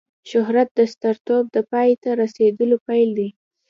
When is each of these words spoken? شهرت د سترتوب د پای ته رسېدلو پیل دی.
شهرت 0.29 0.69
د 0.77 0.79
سترتوب 0.93 1.43
د 1.55 1.57
پای 1.71 1.89
ته 2.01 2.09
رسېدلو 2.21 2.75
پیل 2.87 3.09
دی. 3.17 3.29